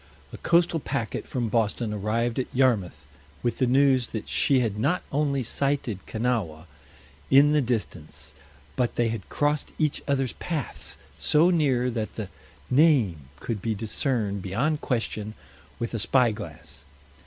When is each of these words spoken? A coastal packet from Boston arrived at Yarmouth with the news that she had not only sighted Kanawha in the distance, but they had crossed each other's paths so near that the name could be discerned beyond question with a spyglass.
A 0.33 0.37
coastal 0.39 0.79
packet 0.79 1.27
from 1.27 1.47
Boston 1.49 1.93
arrived 1.93 2.39
at 2.39 2.47
Yarmouth 2.55 3.05
with 3.43 3.59
the 3.59 3.67
news 3.67 4.07
that 4.07 4.27
she 4.27 4.59
had 4.61 4.79
not 4.79 5.03
only 5.11 5.43
sighted 5.43 6.03
Kanawha 6.07 6.65
in 7.29 7.51
the 7.51 7.61
distance, 7.61 8.33
but 8.75 8.95
they 8.95 9.09
had 9.09 9.29
crossed 9.29 9.73
each 9.77 10.01
other's 10.07 10.33
paths 10.33 10.97
so 11.19 11.51
near 11.51 11.91
that 11.91 12.15
the 12.15 12.29
name 12.67 13.29
could 13.39 13.61
be 13.61 13.75
discerned 13.75 14.41
beyond 14.41 14.81
question 14.81 15.35
with 15.77 15.93
a 15.93 15.99
spyglass. 15.99 16.83